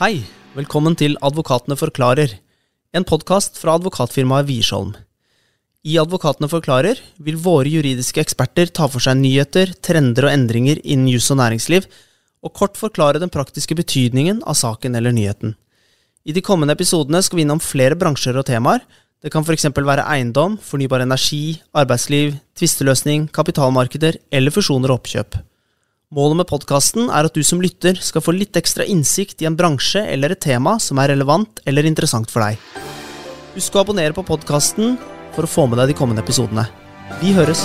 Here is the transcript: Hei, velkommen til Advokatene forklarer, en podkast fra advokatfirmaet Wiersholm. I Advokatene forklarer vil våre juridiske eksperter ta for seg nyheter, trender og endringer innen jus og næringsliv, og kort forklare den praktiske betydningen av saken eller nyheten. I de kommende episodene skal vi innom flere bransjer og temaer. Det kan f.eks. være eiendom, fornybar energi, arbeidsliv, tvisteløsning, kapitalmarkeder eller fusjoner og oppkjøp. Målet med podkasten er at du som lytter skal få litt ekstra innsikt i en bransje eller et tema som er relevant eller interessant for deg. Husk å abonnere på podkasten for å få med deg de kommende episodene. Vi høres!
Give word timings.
Hei, 0.00 0.22
velkommen 0.56 0.94
til 0.96 1.18
Advokatene 1.20 1.76
forklarer, 1.76 2.30
en 2.96 3.04
podkast 3.04 3.58
fra 3.60 3.74
advokatfirmaet 3.76 4.46
Wiersholm. 4.48 4.94
I 5.84 5.98
Advokatene 6.00 6.48
forklarer 6.48 7.02
vil 7.20 7.36
våre 7.36 7.68
juridiske 7.68 8.22
eksperter 8.22 8.72
ta 8.72 8.86
for 8.88 9.04
seg 9.04 9.18
nyheter, 9.20 9.74
trender 9.84 10.24
og 10.24 10.32
endringer 10.32 10.80
innen 10.80 11.10
jus 11.12 11.28
og 11.34 11.36
næringsliv, 11.42 11.84
og 12.40 12.54
kort 12.56 12.80
forklare 12.80 13.20
den 13.20 13.28
praktiske 13.34 13.76
betydningen 13.76 14.40
av 14.48 14.56
saken 14.62 14.96
eller 14.96 15.12
nyheten. 15.12 15.52
I 16.24 16.32
de 16.32 16.46
kommende 16.48 16.78
episodene 16.80 17.20
skal 17.20 17.42
vi 17.42 17.44
innom 17.44 17.60
flere 17.60 18.00
bransjer 18.00 18.40
og 18.40 18.48
temaer. 18.48 18.80
Det 19.20 19.28
kan 19.28 19.44
f.eks. 19.44 19.68
være 19.68 20.08
eiendom, 20.16 20.56
fornybar 20.64 21.04
energi, 21.04 21.60
arbeidsliv, 21.76 22.40
tvisteløsning, 22.56 23.28
kapitalmarkeder 23.36 24.16
eller 24.32 24.56
fusjoner 24.56 24.96
og 24.96 25.02
oppkjøp. 25.02 25.42
Målet 26.10 26.40
med 26.40 26.48
podkasten 26.50 27.04
er 27.06 27.28
at 27.28 27.36
du 27.38 27.44
som 27.46 27.60
lytter 27.62 27.94
skal 28.02 28.24
få 28.26 28.32
litt 28.34 28.58
ekstra 28.58 28.82
innsikt 28.82 29.44
i 29.44 29.46
en 29.46 29.54
bransje 29.54 30.02
eller 30.10 30.34
et 30.34 30.40
tema 30.42 30.72
som 30.82 30.98
er 30.98 31.12
relevant 31.12 31.62
eller 31.70 31.86
interessant 31.86 32.26
for 32.32 32.42
deg. 32.42 32.58
Husk 33.54 33.78
å 33.78 33.84
abonnere 33.84 34.16
på 34.16 34.26
podkasten 34.26 34.96
for 35.36 35.46
å 35.46 35.52
få 35.54 35.68
med 35.70 35.78
deg 35.78 35.92
de 35.92 36.00
kommende 36.02 36.26
episodene. 36.26 36.66
Vi 37.22 37.30
høres! 37.38 37.62